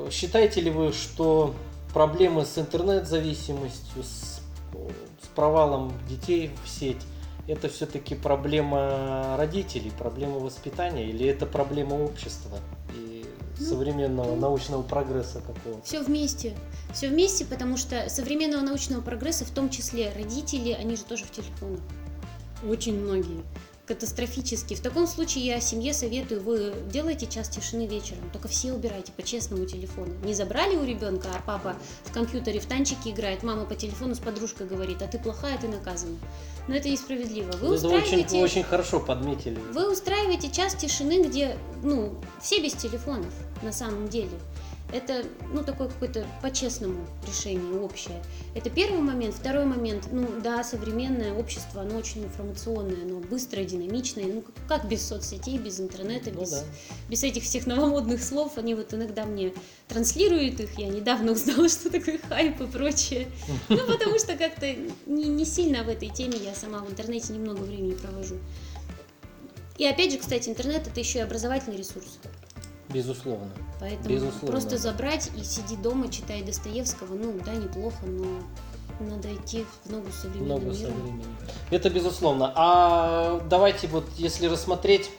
Э, 0.07 0.09
Считаете 0.11 0.61
ли 0.61 0.69
вы, 0.71 0.93
что 0.93 1.53
проблемы 1.93 2.45
с 2.45 2.57
интернет-зависимостью, 2.57 4.03
с, 4.03 4.41
с 5.21 5.27
провалом 5.35 5.93
детей 6.09 6.51
в 6.63 6.69
сеть, 6.69 6.97
это 7.47 7.69
все-таки 7.69 8.15
проблема 8.15 9.35
родителей, 9.37 9.91
проблема 9.97 10.39
воспитания, 10.39 11.09
или 11.09 11.25
это 11.27 11.45
проблема 11.45 11.95
общества 11.95 12.59
и 12.95 13.25
Ну, 13.59 13.65
современного 13.65 14.31
тут- 14.31 14.39
научного 14.39 14.81
прогресса 14.83 15.41
какого-то? 15.41 15.85
Все 15.85 16.01
вместе. 16.01 16.55
Все 16.93 17.09
вместе, 17.09 17.45
потому 17.45 17.77
что 17.77 18.09
современного 18.09 18.61
научного 18.61 19.01
прогресса, 19.01 19.45
в 19.45 19.51
том 19.51 19.69
числе 19.69 20.11
родители, 20.15 20.71
они 20.71 20.95
же 20.95 21.03
тоже 21.03 21.25
в 21.25 21.31
телефонах. 21.31 21.79
Очень 22.67 22.99
многие. 22.99 23.41
Катастрофически. 23.91 24.73
В 24.73 24.79
таком 24.79 25.05
случае 25.05 25.45
я 25.45 25.59
семье 25.59 25.93
советую, 25.93 26.41
вы 26.41 26.73
делайте 26.89 27.27
час 27.27 27.49
тишины 27.49 27.87
вечером, 27.87 28.29
только 28.31 28.47
все 28.47 28.71
убирайте 28.71 29.11
по 29.11 29.21
честному 29.21 29.65
телефону. 29.65 30.13
Не 30.23 30.33
забрали 30.33 30.77
у 30.77 30.85
ребенка, 30.85 31.27
а 31.35 31.41
папа 31.45 31.75
в 32.05 32.13
компьютере 32.13 32.61
в 32.61 32.65
танчики 32.67 33.09
играет, 33.09 33.43
мама 33.43 33.65
по 33.65 33.75
телефону 33.75 34.15
с 34.15 34.19
подружкой 34.19 34.67
говорит, 34.67 35.01
а 35.01 35.07
ты 35.07 35.19
плохая, 35.19 35.57
ты 35.57 35.67
наказана. 35.67 36.15
Но 36.69 36.75
это 36.75 36.87
несправедливо. 36.87 37.51
Вы 37.57 37.75
это 37.75 37.89
очень, 37.89 37.97
устраиваете... 37.97 38.37
вы 38.37 38.43
очень 38.43 38.63
хорошо 38.63 39.01
подметили. 39.01 39.59
Вы 39.73 39.91
устраиваете 39.91 40.49
час 40.49 40.73
тишины, 40.73 41.23
где, 41.23 41.57
ну, 41.83 42.15
все 42.41 42.63
без 42.63 42.71
телефонов 42.71 43.33
на 43.61 43.73
самом 43.73 44.07
деле. 44.07 44.39
Это, 44.93 45.23
ну, 45.53 45.63
такое 45.63 45.87
какое-то 45.87 46.25
по-честному 46.41 47.07
решение 47.25 47.79
общее. 47.79 48.21
Это 48.55 48.69
первый 48.69 48.99
момент. 48.99 49.35
Второй 49.35 49.65
момент, 49.65 50.09
ну, 50.11 50.27
да, 50.43 50.63
современное 50.63 51.33
общество, 51.33 51.81
оно 51.81 51.97
очень 51.97 52.23
информационное, 52.23 53.03
оно 53.03 53.19
быстрое, 53.19 53.65
динамичное. 53.65 54.25
Ну, 54.25 54.41
как, 54.41 54.55
как 54.67 54.89
без 54.89 55.07
соцсетей, 55.07 55.57
без 55.57 55.79
интернета, 55.79 56.31
Ну 56.33 56.41
без, 56.41 56.51
да. 56.51 56.63
без 57.09 57.23
этих 57.23 57.43
всех 57.43 57.67
новомодных 57.67 58.21
слов. 58.21 58.57
Они 58.57 58.75
вот 58.75 58.93
иногда 58.93 59.25
мне 59.25 59.53
транслируют 59.87 60.59
их. 60.59 60.77
Я 60.77 60.87
недавно 60.89 61.31
узнала, 61.33 61.69
что 61.69 61.89
такое 61.89 62.17
хайп 62.17 62.61
и 62.61 62.67
прочее. 62.67 63.27
Ну, 63.69 63.77
потому 63.87 64.19
что 64.19 64.35
как-то 64.35 64.73
не, 65.05 65.25
не 65.25 65.45
сильно 65.45 65.83
в 65.83 65.89
этой 65.89 66.09
теме 66.09 66.37
я 66.37 66.53
сама 66.53 66.79
в 66.79 66.91
интернете 66.91 67.33
немного 67.33 67.61
времени 67.61 67.93
провожу. 67.93 68.35
И 69.77 69.85
опять 69.85 70.11
же, 70.11 70.17
кстати, 70.17 70.49
интернет 70.49 70.85
это 70.87 70.99
еще 70.99 71.19
и 71.19 71.21
образовательный 71.21 71.77
ресурс. 71.77 72.19
Безусловно. 72.93 73.49
Поэтому 73.79 74.09
Безусловно, 74.09 74.47
просто 74.47 74.77
забрать 74.77 75.29
и 75.35 75.43
сиди 75.43 75.75
дома, 75.75 76.09
читай 76.09 76.41
Достоевского, 76.43 77.13
ну 77.15 77.33
да, 77.45 77.53
неплохо, 77.53 78.05
но 78.05 78.25
надо 78.99 79.33
идти 79.33 79.65
в 79.85 79.89
ногу 79.91 80.07
с 80.11 80.21
современным 80.21 80.59
Много 80.61 80.73
со 80.73 80.81
миром. 80.81 81.01
временем. 81.01 81.37
Это 81.71 81.89
безусловно. 81.89 82.51
А 82.55 83.41
давайте 83.49 83.87
вот, 83.87 84.05
если 84.17 84.45
рассмотреть 84.47 85.09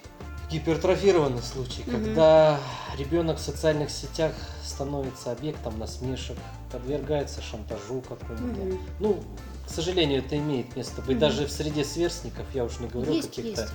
гипертрофированный 0.50 1.42
случай, 1.42 1.82
Мгм. 1.86 2.04
когда 2.04 2.60
ребенок 2.98 3.38
в 3.38 3.40
социальных 3.40 3.90
сетях 3.90 4.32
становится 4.64 5.32
объектом 5.32 5.78
насмешек, 5.78 6.36
подвергается 6.70 7.40
шантажу 7.42 8.02
какому-то. 8.02 8.60
Мгм. 8.60 8.78
Ну, 9.00 9.22
к 9.66 9.70
сожалению, 9.70 10.18
это 10.20 10.36
имеет 10.36 10.76
место 10.76 11.00
быть. 11.00 11.12
Мгм. 11.12 11.20
Даже 11.20 11.46
в 11.46 11.50
среде 11.50 11.84
сверстников, 11.84 12.44
я 12.54 12.64
уж 12.64 12.78
не 12.80 12.86
говорю 12.88 13.12
Есть, 13.12 13.28
каких-то. 13.34 13.62
есть. 13.62 13.72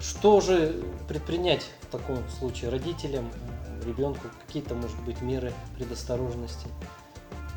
Что 0.00 0.40
же 0.40 0.82
предпринять 1.08 1.66
в 1.82 1.86
таком 1.86 2.18
случае 2.38 2.70
родителям, 2.70 3.30
ребенку? 3.84 4.28
Какие-то, 4.46 4.74
может 4.74 4.98
быть, 5.02 5.20
меры 5.20 5.52
предосторожности? 5.76 6.66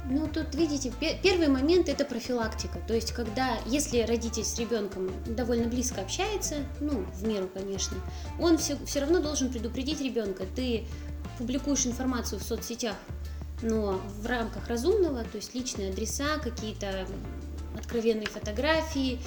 Ну, 0.10 0.28
тут, 0.28 0.54
видите, 0.54 0.92
пе- 1.00 1.18
первый 1.24 1.48
момент 1.48 1.88
это 1.88 2.04
профилактика. 2.04 2.80
То 2.86 2.94
есть, 2.94 3.14
когда, 3.14 3.58
если 3.66 4.02
родитель 4.02 4.44
с 4.44 4.60
ребенком 4.60 5.10
довольно 5.26 5.70
близко 5.70 6.02
общается, 6.02 6.56
ну, 6.82 7.06
в 7.14 7.26
меру, 7.26 7.48
конечно, 7.48 7.96
он 8.38 8.58
все, 8.58 8.78
все 8.86 9.00
равно 9.00 9.20
должен 9.20 9.50
предупредить 9.50 10.02
ребенка. 10.02 10.44
Ты 10.56 10.86
публикуешь 11.38 11.86
информацию 11.86 12.40
в 12.40 12.44
соцсетях, 12.44 12.98
но 13.62 14.02
в 14.20 14.26
рамках 14.26 14.68
разумного, 14.68 15.24
то 15.24 15.38
есть 15.38 15.56
личные 15.56 15.90
адреса, 15.92 16.38
какие-то 16.44 17.08
откровенные 17.78 18.28
фотографии, 18.28 19.22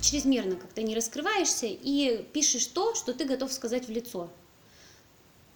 чрезмерно 0.00 0.56
как-то 0.56 0.82
не 0.82 0.94
раскрываешься 0.94 1.66
и 1.66 2.24
пишешь 2.32 2.66
то, 2.66 2.94
что 2.94 3.12
ты 3.14 3.24
готов 3.24 3.52
сказать 3.52 3.86
в 3.88 3.90
лицо. 3.90 4.30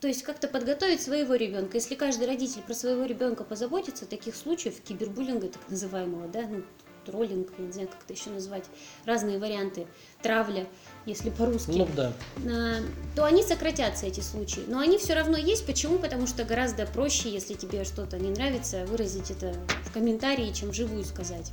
То 0.00 0.08
есть 0.08 0.24
как-то 0.24 0.48
подготовить 0.48 1.00
своего 1.00 1.36
ребенка. 1.36 1.76
Если 1.76 1.94
каждый 1.94 2.26
родитель 2.26 2.60
про 2.62 2.74
своего 2.74 3.04
ребенка 3.04 3.44
позаботится, 3.44 4.04
таких 4.04 4.34
случаев 4.34 4.80
кибербуллинга, 4.80 5.46
так 5.48 5.62
называемого, 5.68 6.26
да, 6.26 6.42
ну, 6.42 6.62
троллинг, 7.06 7.50
я 7.58 7.64
не 7.64 7.72
знаю, 7.72 7.88
как 7.88 8.02
это 8.04 8.12
еще 8.12 8.30
назвать, 8.30 8.64
разные 9.04 9.38
варианты, 9.38 9.86
травля, 10.20 10.66
если 11.06 11.30
по-русски, 11.30 11.70
Ну 11.70 11.88
да. 11.96 12.12
а, 12.48 12.76
то 13.14 13.24
они 13.24 13.42
сократятся, 13.44 14.06
эти 14.06 14.20
случаи. 14.20 14.62
Но 14.66 14.80
они 14.80 14.98
все 14.98 15.14
равно 15.14 15.36
есть. 15.36 15.66
Почему? 15.66 15.98
Потому 15.98 16.26
что 16.26 16.44
гораздо 16.44 16.86
проще, 16.86 17.28
если 17.30 17.54
тебе 17.54 17.84
что-то 17.84 18.18
не 18.18 18.30
нравится, 18.30 18.84
выразить 18.86 19.30
это 19.30 19.54
в 19.84 19.92
комментарии, 19.92 20.52
чем 20.52 20.70
вживую 20.70 21.04
сказать. 21.04 21.52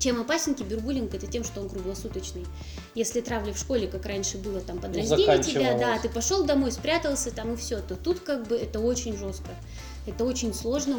Чем 0.00 0.18
опасен 0.18 0.54
кибербуллинг, 0.54 1.14
это 1.14 1.26
тем, 1.26 1.44
что 1.44 1.60
он 1.60 1.68
круглосуточный. 1.68 2.46
Если 2.94 3.20
травля 3.20 3.52
в 3.52 3.58
школе, 3.58 3.86
как 3.86 4.06
раньше 4.06 4.38
было, 4.38 4.60
там 4.60 4.78
подраздели 4.78 5.42
тебя, 5.42 5.76
да, 5.76 5.98
ты 5.98 6.08
пошел 6.08 6.42
домой, 6.44 6.72
спрятался 6.72 7.30
там 7.30 7.52
и 7.52 7.56
все, 7.56 7.80
то 7.82 7.96
тут 7.96 8.20
как 8.20 8.48
бы 8.48 8.56
это 8.56 8.80
очень 8.80 9.14
жестко. 9.14 9.50
Это 10.06 10.24
очень 10.24 10.54
сложно. 10.54 10.96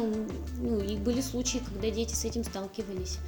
Ну, 0.58 0.80
и 0.80 0.96
были 0.96 1.20
случаи, 1.20 1.58
когда 1.58 1.90
дети 1.90 2.14
с 2.14 2.24
этим 2.24 2.44
сталкивались. 2.44 3.18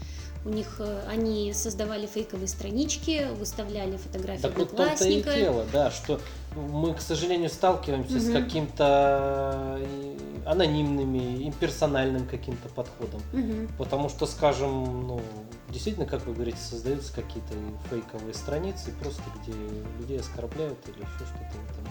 У 0.45 0.51
них 0.51 0.77
э, 0.79 1.01
они 1.09 1.53
создавали 1.55 2.07
фейковые 2.07 2.49
странички, 2.49 3.27
выставляли 3.39 3.97
фотографии 3.97 4.43
Так 4.43 4.59
вот 4.59 4.73
в 4.73 4.77
том-то 4.77 5.05
и 5.05 5.21
одноклассника. 5.21 5.35
дело, 5.37 5.65
да, 5.73 5.91
что 5.91 6.21
мы, 6.55 6.93
к 6.95 7.01
сожалению, 7.01 7.49
сталкиваемся 7.49 8.21
с 8.21 8.25
Мгм. 8.29 8.33
каким-то 8.45 9.79
э, 9.81 10.17
анонимными, 10.45 11.47
имперсональным 11.49 12.27
каким-то 12.27 12.69
подходом. 12.69 13.23
Мгм. 13.33 13.69
Потому 13.79 14.11
что, 14.11 14.27
скажем, 14.27 15.07
ну, 15.07 15.23
действительно, 15.71 16.05
как 16.07 16.27
вы 16.27 16.35
говорите, 16.35 16.59
создаются 16.59 17.15
какие-то 17.15 17.55
фейковые 17.89 18.35
страницы, 18.35 18.93
просто 19.01 19.23
где 19.43 19.53
людей 19.99 20.21
оскорбляют 20.21 20.79
или 20.87 20.97
еще 20.99 21.25
что-то 21.25 21.57
в 21.57 21.71
этом. 21.71 21.85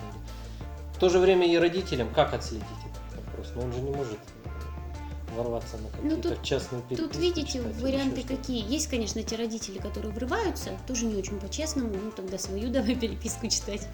В 0.96 1.00
то 1.00 1.10
же 1.10 1.18
время 1.18 1.52
и 1.52 1.58
родителям 1.58 2.08
как 2.14 2.36
отследить 2.36 2.64
этот 2.86 3.26
вопрос? 3.26 3.52
Но 3.56 3.64
он 3.64 3.74
же 3.74 3.82
не 3.82 3.90
может 3.92 4.20
ворваться 5.34 5.78
на 5.78 5.84
Ну, 5.84 6.10
какие-то 6.10 6.30
тут- 6.36 6.44
частные 6.44 6.82
переписки. 6.84 7.08
Тут 7.14 7.16
видите, 7.22 7.48
читать 7.48 7.76
варианты 7.82 8.24
какие. 8.24 8.64
Есть, 8.72 8.88
конечно, 8.88 9.22
те 9.24 9.36
родители, 9.36 9.80
которые 9.80 10.12
врываются, 10.14 10.72
тоже 10.88 11.06
не 11.06 11.16
очень 11.16 11.40
по-честному, 11.40 11.90
ну 11.94 12.12
тогда 12.12 12.38
свою 12.38 12.70
давай 12.72 12.96
переписку 12.96 13.48
читать. 13.48 13.88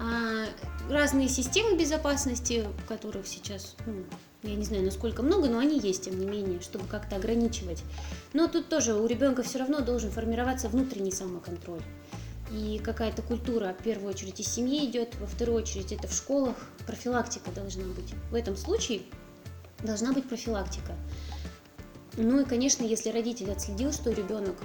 А 0.00 0.46
разные 0.90 1.28
системы 1.28 1.76
безопасности, 1.78 2.66
которых 2.88 3.26
сейчас, 3.26 3.76
ну, 3.86 4.04
я 4.42 4.54
не 4.56 4.64
знаю, 4.64 4.84
насколько 4.84 5.22
много, 5.22 5.48
но 5.48 5.58
они 5.58 5.78
есть, 5.78 6.04
тем 6.04 6.18
не 6.18 6.26
менее, 6.26 6.60
чтобы 6.60 6.86
как-то 6.86 7.16
ограничивать. 7.16 7.82
Но 8.32 8.48
тут 8.48 8.68
тоже 8.68 8.94
у 8.94 9.06
ребенка 9.06 9.42
все 9.42 9.58
равно 9.58 9.80
должен 9.80 10.10
формироваться 10.10 10.68
внутренний 10.68 11.12
самоконтроль. 11.12 11.82
И 12.52 12.78
какая-то 12.84 13.22
культура, 13.22 13.74
в 13.78 13.82
первую 13.82 14.10
очередь, 14.10 14.38
из 14.38 14.46
семьи 14.48 14.84
идет, 14.84 15.14
во 15.18 15.26
вторую 15.26 15.62
очередь, 15.62 15.92
это 15.92 16.06
в 16.08 16.12
школах. 16.12 16.54
Профилактика 16.86 17.50
должна 17.52 17.84
быть. 17.84 18.12
В 18.30 18.34
этом 18.34 18.56
случае 18.56 19.02
должна 19.84 20.12
быть 20.12 20.28
профилактика. 20.28 20.94
Ну 22.16 22.40
и, 22.40 22.44
конечно, 22.44 22.84
если 22.84 23.10
родитель 23.10 23.50
отследил, 23.50 23.92
что 23.92 24.10
ребенок 24.10 24.56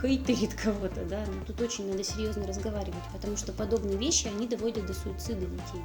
хейтерит 0.00 0.54
кого-то, 0.62 1.04
да, 1.04 1.24
ну 1.26 1.44
тут 1.46 1.60
очень 1.60 1.88
надо 1.90 2.04
серьезно 2.04 2.46
разговаривать, 2.46 3.02
потому 3.12 3.36
что 3.36 3.52
подобные 3.52 3.96
вещи, 3.96 4.28
они 4.28 4.46
доводят 4.46 4.86
до 4.86 4.94
суицида 4.94 5.46
детей, 5.46 5.82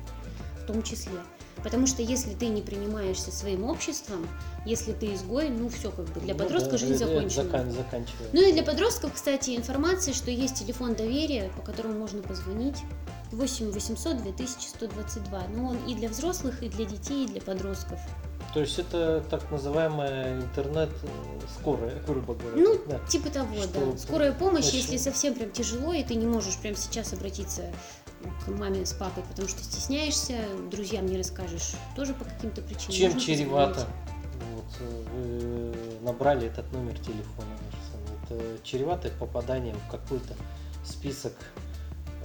в 0.64 0.66
том 0.68 0.84
числе. 0.84 1.20
Потому 1.64 1.88
что 1.88 2.02
если 2.02 2.34
ты 2.36 2.48
не 2.48 2.62
принимаешься 2.62 3.32
своим 3.32 3.66
обществом, 3.66 4.26
если 4.66 4.94
ты 4.94 5.14
изгой, 5.14 5.50
ну 5.50 5.68
все 5.68 5.92
как 5.92 6.06
бы, 6.06 6.22
для 6.22 6.34
Ну 6.34 6.40
подростка 6.40 6.72
да, 6.72 6.78
жизнь 6.78 6.94
это 6.96 7.08
закончена. 7.08 7.44
закан- 7.44 7.72
заканчивается. 7.72 8.30
Ну 8.32 8.48
и 8.48 8.54
для 8.54 8.64
подростков, 8.64 9.14
кстати, 9.14 9.58
информация, 9.58 10.14
что 10.14 10.32
есть 10.32 10.56
телефон 10.56 10.94
доверия, 10.94 11.52
по 11.58 11.62
которому 11.62 11.98
можно 12.00 12.22
позвонить. 12.22 12.78
8 13.32 13.72
800 13.72 14.24
2122. 14.24 15.48
Но 15.54 15.66
он 15.70 15.78
и 15.86 15.96
для 15.96 16.08
взрослых, 16.08 16.64
и 16.64 16.70
для 16.70 16.86
детей, 16.86 17.26
и 17.26 17.28
для 17.28 17.42
подростков. 17.42 18.00
То 18.53 18.62
есть 18.62 18.79
это 18.79 19.24
так 19.29 19.50
называемая 19.51 20.39
интернет 20.41 20.89
э, 21.03 21.08
скорая, 21.60 22.01
грубо 22.08 22.34
говоря. 22.34 22.58
Ну, 22.58 22.79
да. 22.88 23.00
типа 23.08 23.29
того, 23.29 23.56
Что 23.62 23.91
да. 23.91 23.98
Скорая 23.98 24.32
помощь, 24.34 24.68
очень- 24.68 24.77
если 24.79 24.98
совсем 24.98 25.36
прям 25.36 25.51
тяжело, 25.51 25.94
и 25.94 26.03
ты 26.03 26.15
не 26.15 26.25
можешь 26.25 26.58
прямо 26.58 26.75
сейчас 26.75 27.13
обратиться 27.13 27.63
к 28.46 28.48
маме 28.50 28.86
с 28.86 28.94
папой, 28.94 29.24
потому 29.29 29.48
что 29.48 29.63
стесняешься, 29.63 30.36
друзьям 30.72 31.06
не 31.06 31.18
расскажешь, 31.18 31.74
тоже 31.96 32.13
по 32.13 32.25
каким-то 32.25 32.62
причинам. 32.62 32.91
Чем 32.94 33.12
Можно 33.13 33.22
чревато? 33.22 33.88
Вот, 34.56 34.65
э, 34.79 35.03
вы 35.13 36.06
набрали 36.06 36.48
этот 36.48 36.72
номер 36.74 36.98
телефона. 36.98 37.48
Это 38.29 38.41
чревато 38.63 39.10
попаданием 39.20 39.77
в 39.88 39.91
какой-то 39.91 40.34
список. 40.84 41.34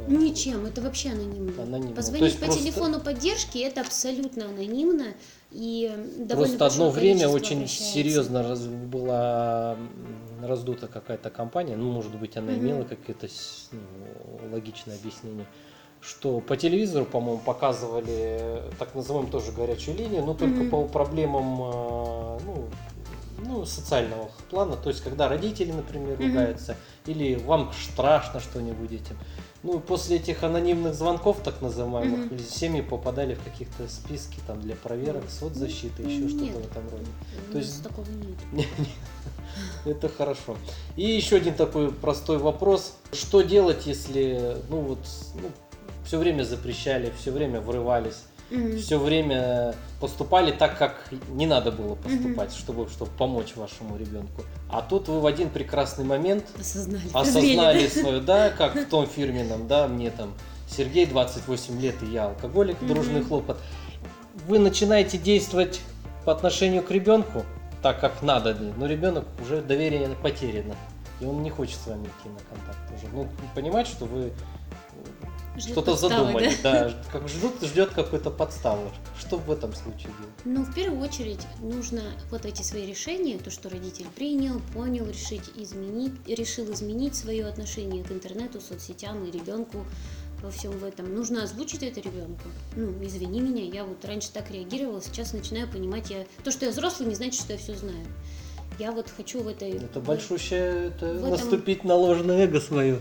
Ничем, 0.08 0.66
это 0.66 0.80
вообще 0.82 1.10
анонимно. 1.10 1.62
Анонимно. 1.62 1.94
Позвонить 1.94 2.34
по 2.38 2.46
просто- 2.46 2.60
телефону 2.62 3.00
поддержки 3.00 3.58
это 3.58 3.80
абсолютно 3.80 4.46
анонимно 4.46 5.14
и 5.50 5.90
довольно 6.18 6.58
Просто 6.58 6.66
одно 6.66 6.90
время 6.90 7.28
очень 7.28 7.58
обращается. 7.58 7.92
серьезно 7.94 8.42
раз- 8.42 8.66
была 8.66 9.76
раздута 10.42 10.88
какая-то 10.88 11.30
компания, 11.30 11.76
ну, 11.76 11.90
может 11.90 12.14
быть, 12.16 12.36
она 12.36 12.52
Мгм. 12.52 12.60
имела 12.60 12.84
какое-то 12.84 13.28
ну, 13.72 13.78
логичное 14.52 14.96
объяснение, 14.96 15.46
что 16.00 16.40
по 16.40 16.56
телевизору, 16.56 17.06
по-моему, 17.06 17.40
показывали 17.42 18.62
так 18.78 18.94
называемую 18.94 19.32
тоже 19.32 19.52
горячую 19.52 19.96
линию, 19.96 20.22
но 20.24 20.34
только 20.34 20.56
Мгм. 20.56 20.70
по 20.70 20.84
проблемам 20.86 21.62
э, 21.62 22.38
ну, 22.44 22.64
ну, 23.38 23.64
социального 23.66 24.30
плана, 24.50 24.76
то 24.76 24.88
есть 24.90 25.02
когда 25.02 25.28
родители, 25.28 25.72
например, 25.72 26.18
ругаются, 26.18 26.76
или 27.06 27.34
вам 27.36 27.72
страшно 27.72 28.40
что-нибудь 28.40 28.92
этим. 28.92 29.18
Ну, 29.62 29.80
после 29.80 30.16
этих 30.18 30.42
анонимных 30.42 30.94
звонков, 30.94 31.38
так 31.42 31.62
называемых, 31.62 32.30
Мгм. 32.30 32.38
семьи 32.38 32.82
попадали 32.82 33.34
в 33.34 33.42
какие-то 33.42 33.88
списки 33.88 34.38
там 34.46 34.60
для 34.60 34.76
проверок, 34.76 35.24
соцзащиты, 35.30 36.02
еще 36.02 36.18
Нет. 36.24 36.30
что-то 36.30 36.58
в 36.58 36.70
этом 36.70 36.90
роде. 36.90 37.06
У 37.48 37.52
То 37.52 37.58
есть- 37.58 37.82
такого 37.82 38.04
нет. 38.52 38.66
Это 39.86 40.08
хорошо. 40.08 40.56
И 40.96 41.02
еще 41.08 41.36
один 41.36 41.54
такой 41.54 41.92
простой 41.92 42.38
вопрос. 42.38 42.94
Что 43.12 43.42
делать, 43.42 43.86
если, 43.86 44.56
ну 44.68 44.80
вот, 44.80 44.98
ну, 45.36 45.50
все 46.04 46.18
время 46.18 46.42
запрещали, 46.42 47.12
все 47.18 47.30
время 47.30 47.60
врывались, 47.60 48.22
Мгм. 48.54 48.78
все 48.78 48.98
время 48.98 49.74
поступали 50.00 50.50
так, 50.52 50.78
как 50.78 51.06
не 51.30 51.46
надо 51.46 51.72
было 51.72 51.94
поступать, 51.94 52.52
чтобы, 52.52 52.88
чтобы 52.88 53.10
помочь 53.18 53.56
вашему 53.56 53.96
ребенку. 53.96 54.42
А 54.70 54.82
тут 54.82 55.08
вы 55.08 55.20
в 55.20 55.26
один 55.26 55.50
прекрасный 55.50 56.04
момент 56.04 56.44
Осознали. 56.58 57.02
осознали 57.12 57.88
свое, 57.88 58.20
да, 58.20 58.50
как 58.50 58.74
в 58.74 58.84
том 58.90 59.06
фирменном, 59.06 59.66
да, 59.66 59.88
мне 59.88 60.10
там 60.10 60.32
Сергей 60.68 61.06
28 61.06 61.80
лет 61.80 61.94
и 62.02 62.06
я 62.06 62.26
алкоголик, 62.26 62.80
Мгм. 62.80 62.88
дружный 62.88 63.22
хлопот. 63.22 63.58
Вы 64.48 64.58
начинаете 64.58 65.18
действовать 65.18 65.80
по 66.24 66.32
отношению 66.32 66.82
к 66.82 66.90
ребенку 66.90 67.44
так, 67.82 68.00
как 68.00 68.22
надо, 68.22 68.56
но 68.76 68.86
ребенок 68.86 69.24
уже 69.42 69.62
доверие 69.62 70.08
потеряно. 70.22 70.74
И 71.20 71.24
он 71.26 71.42
не 71.42 71.50
хочет 71.50 71.78
с 71.78 71.86
вами 71.86 72.04
идти 72.04 72.28
на 72.28 72.40
контакт 72.40 72.90
уже. 72.96 73.06
Ну, 73.14 73.28
понимать, 73.54 73.86
что 73.86 74.04
вы 74.06 74.32
что-то 75.58 75.96
задумали, 75.96 76.52
да? 76.62 76.88
да, 76.88 77.02
как 77.12 77.28
ждут, 77.28 77.62
ждет 77.62 77.90
какой-то 77.90 78.30
подставы. 78.30 78.90
Что 79.18 79.36
в 79.36 79.50
этом 79.50 79.72
случае 79.74 80.12
делать? 80.18 80.34
Ну, 80.44 80.62
в 80.62 80.74
первую 80.74 81.00
очередь, 81.00 81.40
нужно 81.60 82.02
вот 82.30 82.44
эти 82.44 82.62
свои 82.62 82.86
решения, 82.86 83.38
то, 83.38 83.50
что 83.50 83.68
родитель 83.68 84.06
принял, 84.14 84.60
понял, 84.72 85.06
решить 85.06 85.50
изменить, 85.56 86.12
решил 86.26 86.70
изменить 86.72 87.14
свое 87.14 87.46
отношение 87.46 88.02
к 88.02 88.10
интернету, 88.10 88.60
соцсетям 88.60 89.24
и 89.24 89.30
ребенку 89.30 89.84
во 90.42 90.50
всем 90.50 90.72
в 90.72 90.84
этом. 90.84 91.14
Нужно 91.14 91.44
озвучить 91.44 91.82
это 91.82 92.00
ребенку. 92.00 92.48
Ну, 92.76 92.92
извини 93.02 93.40
меня, 93.40 93.64
я 93.64 93.84
вот 93.84 94.04
раньше 94.04 94.30
так 94.32 94.50
реагировала, 94.50 95.00
сейчас 95.00 95.32
начинаю 95.32 95.68
понимать, 95.68 96.10
я 96.10 96.26
то, 96.42 96.50
что 96.50 96.66
я 96.66 96.72
взрослый, 96.72 97.08
не 97.08 97.14
значит, 97.14 97.40
что 97.40 97.52
я 97.52 97.58
все 97.58 97.74
знаю. 97.74 98.06
Я 98.78 98.92
вот 98.92 99.08
хочу 99.16 99.42
в 99.42 99.48
этой... 99.48 99.72
Это 99.72 100.00
большущее, 100.00 100.88
это 100.88 101.06
этом- 101.06 101.30
наступить 101.30 101.84
на 101.84 101.94
ложное 101.94 102.44
эго 102.44 102.60
свое. 102.60 102.98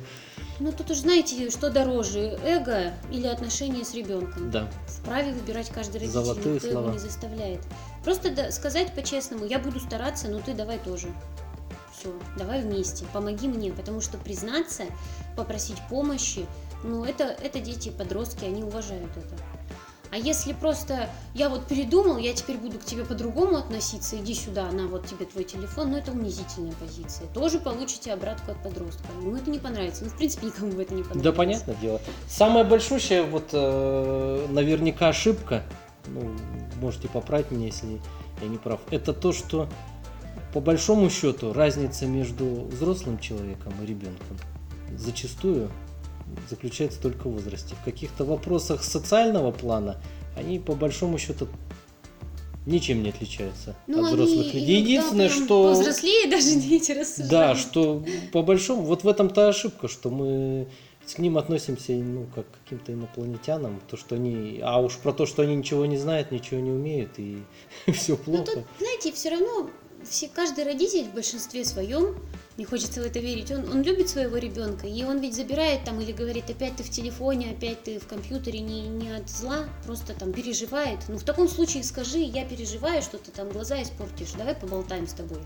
Ну, 0.59 0.71
тут 0.71 0.91
уж 0.91 0.97
знаете, 0.97 1.49
что 1.49 1.71
дороже, 1.71 2.37
эго 2.43 2.93
или 3.11 3.25
отношения 3.25 3.83
с 3.83 3.93
ребенком. 3.93 4.51
Да. 4.51 4.69
Вправе 4.87 5.33
выбирать 5.33 5.69
каждый 5.69 5.95
родитель, 5.95 6.13
Золотые 6.13 6.55
никто 6.55 6.69
слова. 6.69 6.83
его 6.85 6.93
не 6.93 6.99
заставляет. 6.99 7.61
Просто 8.03 8.29
да- 8.31 8.51
сказать 8.51 8.93
по-честному, 8.93 9.45
я 9.45 9.57
буду 9.57 9.79
стараться, 9.79 10.27
но 10.27 10.39
ты 10.39 10.53
давай 10.53 10.77
тоже. 10.77 11.07
Все, 11.97 12.13
давай 12.37 12.61
вместе, 12.61 13.05
помоги 13.13 13.47
мне, 13.47 13.71
потому 13.71 14.01
что 14.01 14.17
признаться, 14.17 14.83
попросить 15.35 15.77
помощи, 15.89 16.45
ну 16.83 17.03
это, 17.05 17.23
это 17.23 17.59
дети, 17.59 17.89
подростки, 17.89 18.45
они 18.45 18.63
уважают 18.63 19.09
это. 19.15 19.35
А 20.13 20.15
если 20.15 20.53
просто 20.53 21.09
я 21.33 21.49
вот 21.49 21.65
передумал, 21.65 22.19
я 22.19 22.33
теперь 22.33 22.57
буду 22.57 22.77
к 22.77 22.85
тебе 22.85 23.03
по-другому 23.03 23.55
относиться, 23.55 24.15
иди 24.15 24.35
сюда, 24.35 24.69
на 24.69 24.85
вот 24.85 25.07
тебе 25.07 25.25
твой 25.25 25.43
телефон, 25.43 25.89
ну 25.89 25.97
это 25.97 26.11
унизительная 26.11 26.73
позиция. 26.73 27.25
Тоже 27.33 27.57
получите 27.57 28.13
обратку 28.13 28.51
от 28.51 28.61
подростка. 28.61 29.05
Ему 29.19 29.35
это 29.35 29.49
не 29.49 29.57
понравится. 29.57 30.03
Ну, 30.03 30.11
в 30.11 30.15
принципе, 30.15 30.45
никому 30.55 30.79
это 30.79 30.93
не 30.93 31.01
понравится. 31.01 31.23
Да, 31.23 31.31
понятное 31.31 31.75
дело. 31.81 31.99
Самое 32.29 32.63
большущее, 32.63 33.23
вот 33.23 33.49
э, 33.53 34.47
наверняка 34.51 35.07
ошибка, 35.07 35.63
ну, 36.05 36.31
можете 36.79 37.07
поправить 37.07 37.49
меня, 37.49 37.65
если 37.65 37.99
я 38.43 38.47
не 38.47 38.59
прав, 38.59 38.81
это 38.91 39.13
то, 39.13 39.33
что 39.33 39.67
по 40.53 40.59
большому 40.59 41.09
счету 41.09 41.53
разница 41.53 42.05
между 42.05 42.65
взрослым 42.65 43.17
человеком 43.17 43.73
и 43.81 43.87
ребенком 43.87 44.37
зачастую 44.95 45.71
заключается 46.49 47.01
только 47.01 47.27
в 47.27 47.33
возрасте. 47.33 47.75
В 47.81 47.85
каких-то 47.85 48.25
вопросах 48.25 48.83
социального 48.83 49.51
плана 49.51 49.97
они 50.35 50.59
по 50.59 50.73
большому 50.75 51.17
счету 51.17 51.47
ничем 52.65 53.03
не 53.03 53.09
отличаются 53.09 53.75
Ну, 53.87 53.99
от 53.99 54.05
они 54.05 54.13
взрослых 54.15 54.53
людей. 54.53 54.77
иногда 54.77 54.89
Единственное, 54.89 55.29
что 55.29 55.63
Повзрослее 55.73 56.27
даже 56.31 56.55
дети 56.55 56.91
рассуждают. 56.93 57.29
да, 57.29 57.55
что 57.55 58.03
по 58.31 58.41
большому, 58.41 58.83
вот 58.83 59.03
в 59.03 59.07
этом-то 59.07 59.49
ошибка, 59.49 59.87
что 59.87 60.09
мы 60.09 60.67
к 61.13 61.19
ним 61.19 61.37
относимся, 61.37 61.91
ну, 61.91 62.25
как 62.33 62.45
к 62.49 62.63
каким-то 62.63 62.93
инопланетянам, 62.93 63.81
то, 63.89 63.97
что 63.97 64.15
они, 64.15 64.61
а 64.63 64.79
уж 64.81 64.95
про 64.97 65.11
то, 65.11 65.25
что 65.25 65.41
они 65.41 65.55
ничего 65.55 65.85
не 65.85 65.97
знают, 65.97 66.31
ничего 66.31 66.61
не 66.61 66.71
умеют, 66.71 67.11
и 67.19 67.39
все 67.91 68.15
плохо. 68.15 68.45
Ну, 68.47 68.55
тут, 68.55 68.63
знаете, 68.79 69.11
все 69.11 69.31
равно 69.31 69.69
все, 70.09 70.29
каждый 70.33 70.63
родитель 70.63 71.03
в 71.05 71.13
большинстве 71.13 71.65
своем, 71.65 72.15
не 72.57 72.65
хочется 72.65 73.01
в 73.01 73.05
это 73.05 73.19
верить, 73.19 73.51
он, 73.51 73.69
он 73.69 73.81
любит 73.81 74.09
своего 74.09 74.37
ребенка, 74.37 74.87
и 74.87 75.03
он 75.03 75.19
ведь 75.19 75.35
забирает 75.35 75.83
там 75.85 75.99
или 75.99 76.11
говорит, 76.11 76.49
опять 76.49 76.75
ты 76.75 76.83
в 76.83 76.89
телефоне, 76.89 77.51
опять 77.51 77.83
ты 77.83 77.99
в 77.99 78.07
компьютере, 78.07 78.59
не, 78.59 78.81
не 78.81 79.09
от 79.09 79.29
зла, 79.29 79.65
просто 79.85 80.13
там 80.13 80.31
переживает. 80.33 80.99
Ну, 81.07 81.17
в 81.17 81.23
таком 81.23 81.47
случае 81.47 81.83
скажи, 81.83 82.19
я 82.19 82.45
переживаю, 82.45 83.01
что 83.01 83.17
ты 83.17 83.31
там 83.31 83.49
глаза 83.49 83.81
испортишь, 83.81 84.31
давай 84.37 84.55
поболтаем 84.55 85.07
с 85.07 85.13
тобой. 85.13 85.39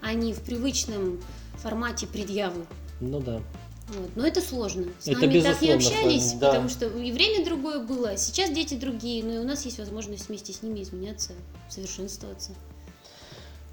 А 0.00 0.14
не 0.14 0.32
в 0.32 0.40
привычном 0.40 1.20
формате 1.58 2.06
предъявы. 2.06 2.64
Ну 3.00 3.20
да. 3.20 3.42
Вот. 3.88 4.10
Но 4.14 4.26
это 4.26 4.40
сложно. 4.40 4.86
С 5.00 5.08
Это 5.08 5.26
нами 5.26 5.40
так 5.40 5.60
не 5.60 5.72
общались, 5.72 6.32
да. 6.34 6.48
потому 6.48 6.68
что 6.68 6.86
и 6.86 7.12
время 7.12 7.44
другое 7.44 7.80
было, 7.80 8.16
сейчас 8.16 8.50
дети 8.50 8.74
другие, 8.74 9.24
но 9.24 9.34
и 9.34 9.38
у 9.38 9.44
нас 9.44 9.64
есть 9.64 9.78
возможность 9.78 10.28
вместе 10.28 10.52
с 10.52 10.62
ними 10.62 10.82
изменяться, 10.82 11.32
совершенствоваться. 11.68 12.52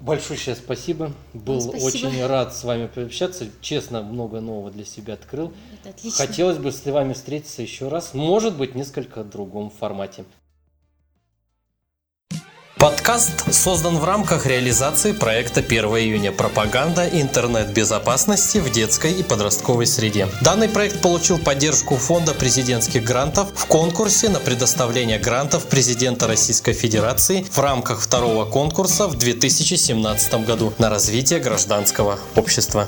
Большущее 0.00 0.54
спасибо. 0.54 1.12
Был 1.34 1.60
спасибо. 1.60 1.84
очень 1.86 2.26
рад 2.26 2.54
с 2.54 2.62
вами 2.62 2.86
пообщаться. 2.86 3.46
Честно, 3.60 4.02
много 4.02 4.40
нового 4.40 4.70
для 4.70 4.84
себя 4.84 5.14
открыл. 5.14 5.52
Это 5.80 5.90
отлично. 5.90 6.26
Хотелось 6.26 6.58
бы 6.58 6.70
с 6.70 6.84
вами 6.84 7.14
встретиться 7.14 7.62
еще 7.62 7.88
раз. 7.88 8.14
Может 8.14 8.56
быть, 8.56 8.76
несколько 8.76 9.24
в 9.24 9.30
другом 9.30 9.70
формате. 9.70 10.24
Подкаст 12.78 13.52
создан 13.52 13.98
в 13.98 14.04
рамках 14.04 14.46
реализации 14.46 15.10
проекта 15.10 15.58
1 15.58 15.84
июня 15.84 16.30
«Пропаганда 16.30 17.08
интернет-безопасности 17.08 18.58
в 18.58 18.70
детской 18.70 19.10
и 19.14 19.24
подростковой 19.24 19.84
среде». 19.84 20.28
Данный 20.42 20.68
проект 20.68 21.02
получил 21.02 21.40
поддержку 21.40 21.96
Фонда 21.96 22.34
президентских 22.34 23.02
грантов 23.02 23.48
в 23.52 23.66
конкурсе 23.66 24.28
на 24.28 24.38
предоставление 24.38 25.18
грантов 25.18 25.66
президента 25.66 26.28
Российской 26.28 26.72
Федерации 26.72 27.44
в 27.50 27.58
рамках 27.58 28.00
второго 28.00 28.44
конкурса 28.44 29.08
в 29.08 29.16
2017 29.16 30.46
году 30.46 30.72
на 30.78 30.88
развитие 30.88 31.40
гражданского 31.40 32.20
общества. 32.36 32.86